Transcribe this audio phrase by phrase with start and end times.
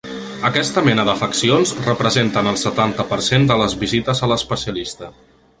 [0.47, 5.17] Aquesta mena d’afeccions representen el setanta per cent de les visites a l’especialista.